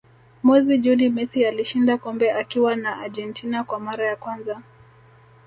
mwezi 0.43 0.77
juni 0.77 1.09
messi 1.09 1.45
alishinda 1.45 1.97
kombe 1.97 2.31
akiwa 2.31 2.75
na 2.75 2.99
argentina 2.99 3.63
kwa 3.63 3.79
mara 3.79 4.07
ya 4.07 4.15
kwanza 4.15 4.61